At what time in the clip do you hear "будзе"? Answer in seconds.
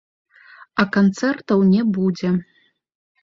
1.97-2.29